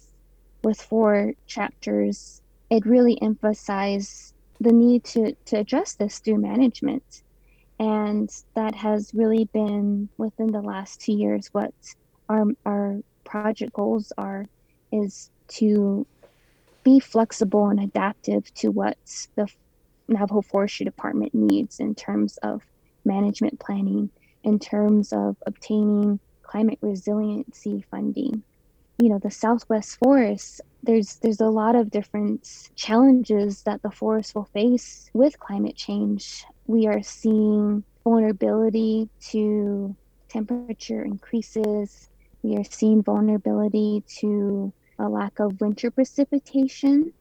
with 0.63 0.79
four 0.79 1.33
chapters. 1.47 2.39
It 2.69 2.85
really 2.85 3.19
emphasized 3.19 4.35
the 4.59 4.71
need 4.71 5.03
to, 5.05 5.33
to 5.45 5.57
address 5.57 5.95
this 5.95 6.19
through 6.19 6.37
management. 6.37 7.23
And 7.81 8.29
that 8.53 8.75
has 8.75 9.11
really 9.11 9.45
been 9.45 10.07
within 10.19 10.51
the 10.51 10.61
last 10.61 11.01
two 11.01 11.13
years 11.13 11.49
what 11.51 11.73
our 12.29 12.45
our 12.63 12.99
project 13.23 13.73
goals 13.73 14.13
are 14.19 14.45
is 14.91 15.31
to 15.47 16.05
be 16.83 16.99
flexible 16.99 17.69
and 17.69 17.79
adaptive 17.79 18.53
to 18.53 18.69
what 18.69 18.97
the 19.35 19.47
Navajo 20.07 20.41
Forestry 20.41 20.83
Department 20.83 21.33
needs 21.33 21.79
in 21.79 21.95
terms 21.95 22.37
of 22.43 22.61
management 23.03 23.59
planning, 23.59 24.11
in 24.43 24.59
terms 24.59 25.11
of 25.11 25.35
obtaining 25.47 26.19
climate 26.43 26.77
resiliency 26.81 27.83
funding. 27.89 28.43
You 28.99 29.09
know, 29.09 29.17
the 29.17 29.31
Southwest 29.31 29.97
forests, 29.97 30.61
there's 30.83 31.15
there's 31.15 31.41
a 31.41 31.47
lot 31.47 31.75
of 31.75 31.89
different 31.89 32.69
challenges 32.75 33.63
that 33.63 33.81
the 33.81 33.89
forest 33.89 34.35
will 34.35 34.49
face 34.53 35.09
with 35.15 35.39
climate 35.39 35.75
change. 35.75 36.45
We 36.71 36.87
are 36.87 37.03
seeing 37.03 37.83
vulnerability 38.05 39.09
to 39.31 39.93
temperature 40.29 41.03
increases. 41.03 42.07
We 42.43 42.55
are 42.55 42.63
seeing 42.63 43.03
vulnerability 43.03 44.05
to 44.19 44.71
a 44.97 45.09
lack 45.09 45.39
of 45.39 45.59
winter 45.59 45.91
precipitation, 45.91 47.11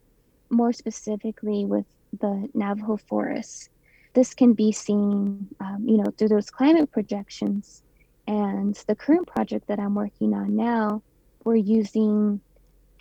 more 0.50 0.72
specifically 0.72 1.64
with 1.64 1.84
the 2.20 2.48
Navajo 2.54 2.96
forests. 2.96 3.70
This 4.14 4.34
can 4.34 4.52
be 4.52 4.70
seen, 4.70 5.48
um, 5.58 5.84
you 5.84 5.96
know, 5.96 6.12
through 6.16 6.28
those 6.28 6.48
climate 6.48 6.92
projections. 6.92 7.82
And 8.28 8.76
the 8.86 8.94
current 8.94 9.26
project 9.26 9.66
that 9.66 9.80
I'm 9.80 9.96
working 9.96 10.32
on 10.32 10.54
now, 10.54 11.02
we're 11.42 11.56
using 11.56 12.40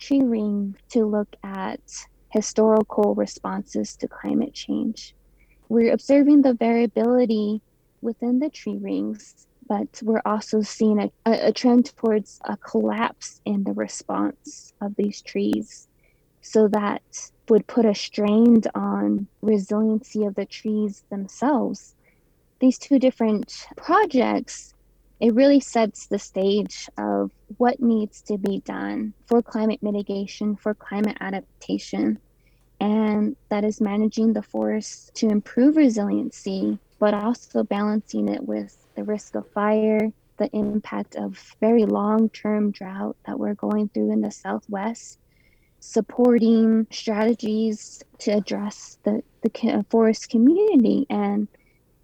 tree 0.00 0.22
ring 0.22 0.74
to 0.88 1.04
look 1.04 1.28
at 1.44 1.80
historical 2.30 3.14
responses 3.14 3.94
to 3.98 4.08
climate 4.08 4.52
change. 4.52 5.14
We're 5.70 5.94
observing 5.94 6.42
the 6.42 6.52
variability 6.52 7.62
within 8.02 8.40
the 8.40 8.50
tree 8.50 8.76
rings 8.76 9.46
but 9.70 10.02
we're 10.02 10.22
also 10.26 10.62
seeing 10.62 10.98
a, 10.98 11.10
a 11.24 11.52
trend 11.52 11.96
towards 11.96 12.40
a 12.44 12.56
collapse 12.56 13.40
in 13.44 13.62
the 13.62 13.72
response 13.72 14.74
of 14.80 14.96
these 14.96 15.22
trees. 15.22 15.86
So 16.42 16.66
that 16.68 17.02
would 17.48 17.68
put 17.68 17.86
a 17.86 17.94
strain 17.94 18.62
on 18.74 19.28
resiliency 19.42 20.24
of 20.24 20.34
the 20.34 20.44
trees 20.44 21.04
themselves. 21.08 21.94
These 22.58 22.78
two 22.78 22.98
different 22.98 23.64
projects, 23.76 24.74
it 25.20 25.34
really 25.34 25.60
sets 25.60 26.08
the 26.08 26.18
stage 26.18 26.88
of 26.98 27.30
what 27.58 27.78
needs 27.78 28.22
to 28.22 28.38
be 28.38 28.58
done 28.62 29.14
for 29.26 29.40
climate 29.40 29.84
mitigation, 29.84 30.56
for 30.56 30.74
climate 30.74 31.18
adaptation, 31.20 32.18
and 32.80 33.36
that 33.50 33.64
is 33.64 33.80
managing 33.80 34.32
the 34.32 34.42
forest 34.42 35.14
to 35.16 35.28
improve 35.28 35.76
resiliency, 35.76 36.78
but 36.98 37.14
also 37.14 37.62
balancing 37.62 38.28
it 38.28 38.42
with 38.42 38.86
the 38.94 39.04
risk 39.04 39.34
of 39.34 39.48
fire, 39.52 40.10
the 40.38 40.48
impact 40.54 41.16
of 41.16 41.38
very 41.60 41.84
long 41.84 42.30
term 42.30 42.70
drought 42.70 43.16
that 43.26 43.38
we're 43.38 43.54
going 43.54 43.88
through 43.90 44.10
in 44.10 44.22
the 44.22 44.30
Southwest, 44.30 45.18
supporting 45.80 46.86
strategies 46.90 48.02
to 48.18 48.32
address 48.32 48.98
the, 49.04 49.22
the 49.42 49.84
forest 49.90 50.30
community 50.30 51.06
and 51.10 51.48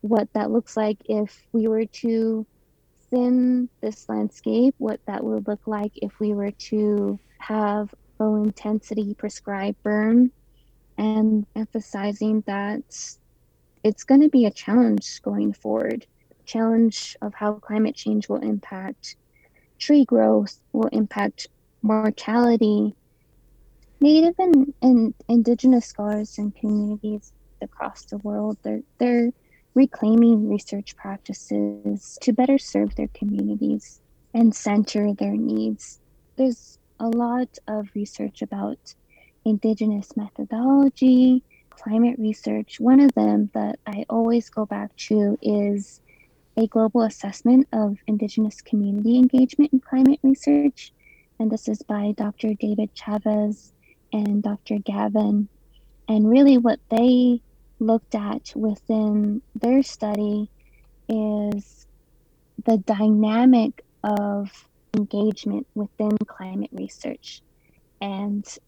what 0.02 0.30
that 0.34 0.50
looks 0.50 0.76
like 0.76 0.98
if 1.06 1.46
we 1.52 1.66
were 1.66 1.86
to 1.86 2.46
thin 3.10 3.68
this 3.80 4.08
landscape, 4.08 4.74
what 4.78 5.00
that 5.06 5.24
would 5.24 5.48
look 5.48 5.66
like 5.66 5.92
if 5.96 6.18
we 6.20 6.34
were 6.34 6.50
to 6.50 7.18
have 7.38 7.94
low 8.18 8.36
intensity 8.36 9.14
prescribed 9.14 9.82
burn, 9.82 10.30
and 10.98 11.46
emphasizing 11.54 12.42
that 12.46 13.16
it's 13.84 14.04
going 14.04 14.22
to 14.22 14.28
be 14.28 14.46
a 14.46 14.50
challenge 14.50 15.22
going 15.22 15.52
forward 15.52 16.06
challenge 16.46 17.16
of 17.20 17.34
how 17.34 17.54
climate 17.54 17.94
change 17.94 18.28
will 18.28 18.38
impact 18.38 19.16
tree 19.78 20.04
growth, 20.04 20.58
will 20.72 20.88
impact 20.92 21.48
mortality. 21.82 22.94
Native 24.00 24.34
and, 24.38 24.72
and 24.80 25.14
indigenous 25.28 25.86
scholars 25.86 26.38
and 26.38 26.54
communities 26.54 27.32
across 27.60 28.04
the 28.04 28.18
world, 28.18 28.56
they're, 28.62 28.82
they're 28.98 29.32
reclaiming 29.74 30.48
research 30.48 30.96
practices 30.96 32.18
to 32.22 32.32
better 32.32 32.58
serve 32.58 32.94
their 32.94 33.08
communities 33.08 34.00
and 34.32 34.54
center 34.54 35.12
their 35.14 35.36
needs. 35.36 36.00
There's 36.36 36.78
a 37.00 37.08
lot 37.08 37.58
of 37.68 37.88
research 37.94 38.42
about 38.42 38.94
indigenous 39.46 40.16
methodology, 40.16 41.42
climate 41.70 42.18
research. 42.18 42.80
One 42.80 43.00
of 43.00 43.14
them 43.14 43.48
that 43.54 43.78
I 43.86 44.04
always 44.10 44.50
go 44.50 44.66
back 44.66 44.94
to 45.08 45.38
is 45.40 46.00
a 46.56 46.66
global 46.66 47.02
assessment 47.02 47.68
of 47.72 47.96
Indigenous 48.06 48.60
community 48.60 49.16
engagement 49.16 49.72
in 49.72 49.80
climate 49.80 50.18
research. 50.22 50.92
And 51.38 51.50
this 51.50 51.68
is 51.68 51.82
by 51.82 52.12
Dr. 52.16 52.54
David 52.54 52.90
Chavez 52.94 53.72
and 54.12 54.42
Dr. 54.42 54.78
Gavin. 54.78 55.48
And 56.08 56.28
really, 56.28 56.58
what 56.58 56.80
they 56.90 57.40
looked 57.78 58.14
at 58.14 58.52
within 58.56 59.42
their 59.54 59.82
study 59.82 60.50
is 61.08 61.86
the 62.64 62.78
dynamic 62.78 63.84
of 64.02 64.50
engagement 64.94 65.66
within 65.74 66.16
climate 66.26 66.70
research 66.72 67.42
and 68.00 68.58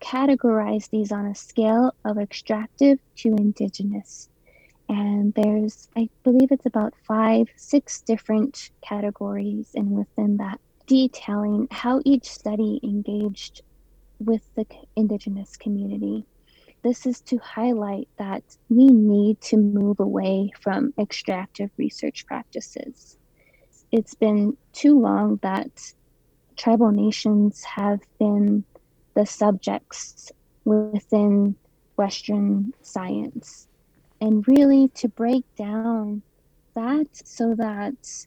categorize 0.00 0.90
these 0.90 1.12
on 1.12 1.26
a 1.26 1.34
scale 1.34 1.94
of 2.04 2.18
extractive 2.18 2.98
to 3.16 3.28
indigenous. 3.28 4.28
And 4.88 5.32
there's 5.34 5.88
i 5.96 6.08
believe 6.24 6.50
it's 6.50 6.66
about 6.66 6.94
five 7.06 7.46
six 7.56 8.00
different 8.00 8.70
categories 8.82 9.70
and 9.74 9.92
within 9.92 10.38
that 10.38 10.60
detailing 10.86 11.68
how 11.70 12.00
each 12.04 12.28
study 12.28 12.80
engaged 12.82 13.62
with 14.18 14.42
the 14.56 14.66
indigenous 14.96 15.56
community. 15.56 16.24
This 16.82 17.06
is 17.06 17.20
to 17.22 17.38
highlight 17.38 18.08
that 18.18 18.42
we 18.68 18.86
need 18.86 19.40
to 19.42 19.56
move 19.56 20.00
away 20.00 20.50
from 20.60 20.92
extractive 20.98 21.70
research 21.76 22.26
practices. 22.26 23.16
It's 23.92 24.14
been 24.14 24.56
too 24.72 24.98
long 24.98 25.38
that 25.42 25.92
tribal 26.56 26.90
nations 26.90 27.62
have 27.64 28.00
been 28.18 28.64
the 29.14 29.26
subjects 29.26 30.32
within 30.64 31.54
western 31.96 32.72
science 32.82 33.66
and 34.20 34.46
really 34.46 34.88
to 34.88 35.08
break 35.08 35.44
down 35.56 36.22
that 36.74 37.06
so 37.12 37.54
that 37.54 38.26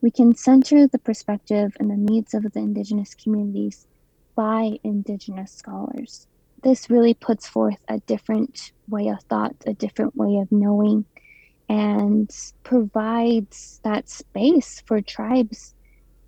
we 0.00 0.10
can 0.10 0.34
center 0.34 0.86
the 0.86 0.98
perspective 0.98 1.74
and 1.78 1.90
the 1.90 1.96
needs 2.12 2.34
of 2.34 2.42
the 2.42 2.58
Indigenous 2.58 3.14
communities 3.14 3.86
by 4.34 4.78
Indigenous 4.82 5.52
scholars. 5.52 6.26
This 6.62 6.90
really 6.90 7.14
puts 7.14 7.46
forth 7.46 7.78
a 7.88 8.00
different 8.00 8.72
way 8.88 9.08
of 9.08 9.22
thought, 9.24 9.54
a 9.66 9.74
different 9.74 10.16
way 10.16 10.36
of 10.36 10.50
knowing, 10.50 11.04
and 11.68 12.30
provides 12.62 13.80
that 13.84 14.08
space 14.08 14.82
for 14.86 15.00
tribes 15.00 15.74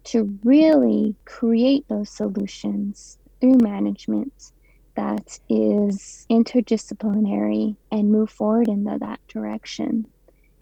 to 0.05 0.39
really 0.45 1.15
create 1.25 1.87
those 1.89 2.09
solutions 2.09 3.19
through 3.41 3.59
management 3.59 4.53
that 4.97 5.39
is 5.49 6.27
interdisciplinary 6.31 7.77
and 7.93 8.11
move 8.11 8.31
forward 8.31 8.69
in 8.69 8.85
the, 8.85 8.99
that 8.99 9.21
direction. 9.29 10.07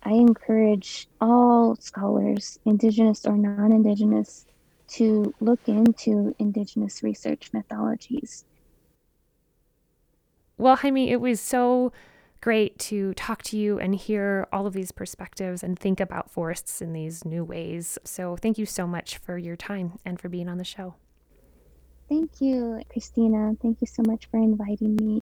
I 0.03 0.11
encourage 0.11 1.09
all 1.21 1.77
scholars, 1.77 2.59
Indigenous 2.67 3.25
or 3.25 3.37
non 3.37 3.73
Indigenous, 3.73 4.45
to 4.89 5.33
look 5.41 5.61
into 5.67 6.35
Indigenous 6.39 7.03
research 7.03 7.51
methodologies. 7.53 8.45
Well, 10.59 10.77
Jaime, 10.77 11.11
it 11.11 11.21
was 11.21 11.41
so 11.41 11.93
great 12.41 12.79
to 12.79 13.15
talk 13.15 13.43
to 13.43 13.57
you 13.57 13.79
and 13.79 13.95
hear 13.95 14.47
all 14.53 14.67
of 14.67 14.75
these 14.75 14.93
perspectives 14.93 15.63
and 15.63 15.79
think 15.79 15.99
about 15.99 16.31
forests 16.31 16.83
in 16.83 16.93
these 16.93 17.25
new 17.25 17.43
ways. 17.43 17.99
So, 18.05 18.37
thank 18.37 18.59
you 18.59 18.67
so 18.67 18.87
much 18.87 19.17
for 19.17 19.39
your 19.39 19.57
time 19.57 19.99
and 20.05 20.21
for 20.21 20.29
being 20.29 20.49
on 20.49 20.59
the 20.59 20.65
show. 20.65 20.95
Thank 22.09 22.41
you, 22.41 22.81
Christina. 22.91 23.55
Thank 23.63 23.81
you 23.81 23.87
so 23.87 24.03
much 24.07 24.27
for 24.31 24.37
inviting 24.37 24.97
me. 24.97 25.21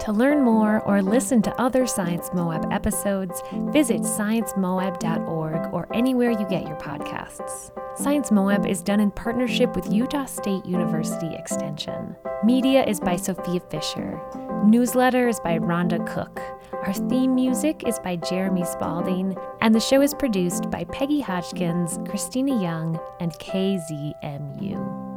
To 0.00 0.12
learn 0.12 0.42
more 0.42 0.80
or 0.82 1.02
listen 1.02 1.42
to 1.42 1.60
other 1.60 1.86
Science 1.86 2.30
Moab 2.32 2.72
episodes, 2.72 3.42
visit 3.72 4.00
sciencemoab.org 4.02 5.74
or 5.74 5.88
anywhere 5.94 6.30
you 6.30 6.46
get 6.48 6.66
your 6.66 6.76
podcasts. 6.76 7.70
Science 7.98 8.30
Moab 8.30 8.66
is 8.66 8.82
done 8.82 9.00
in 9.00 9.10
partnership 9.10 9.74
with 9.74 9.92
Utah 9.92 10.24
State 10.24 10.64
University 10.64 11.34
Extension. 11.34 12.14
Media 12.44 12.84
is 12.84 13.00
by 13.00 13.16
Sophia 13.16 13.60
Fisher. 13.70 14.20
Newsletter 14.64 15.28
is 15.28 15.40
by 15.40 15.58
Rhonda 15.58 16.06
Cook. 16.06 16.40
Our 16.72 16.94
theme 16.94 17.34
music 17.34 17.82
is 17.86 17.98
by 17.98 18.16
Jeremy 18.16 18.64
Spalding, 18.64 19.36
and 19.60 19.74
the 19.74 19.80
show 19.80 20.00
is 20.00 20.14
produced 20.14 20.70
by 20.70 20.84
Peggy 20.84 21.20
Hodgkins, 21.20 21.98
Christina 22.08 22.60
Young, 22.62 23.00
and 23.20 23.32
KZMU. 23.32 25.07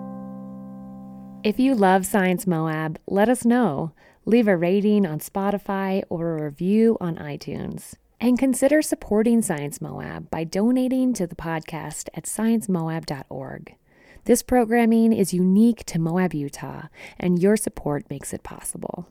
If 1.43 1.59
you 1.59 1.73
love 1.73 2.05
Science 2.05 2.45
Moab, 2.45 2.99
let 3.07 3.27
us 3.27 3.45
know. 3.45 3.93
Leave 4.25 4.47
a 4.47 4.55
rating 4.55 5.07
on 5.07 5.19
Spotify 5.19 6.03
or 6.07 6.37
a 6.37 6.43
review 6.43 6.97
on 7.01 7.15
iTunes. 7.15 7.95
And 8.19 8.37
consider 8.37 8.83
supporting 8.83 9.41
Science 9.41 9.81
Moab 9.81 10.29
by 10.29 10.43
donating 10.43 11.13
to 11.13 11.25
the 11.25 11.35
podcast 11.35 12.09
at 12.13 12.25
sciencemoab.org. 12.25 13.75
This 14.25 14.43
programming 14.43 15.13
is 15.13 15.33
unique 15.33 15.83
to 15.85 15.97
Moab, 15.97 16.35
Utah, 16.35 16.83
and 17.17 17.41
your 17.41 17.57
support 17.57 18.07
makes 18.07 18.33
it 18.33 18.43
possible. 18.43 19.07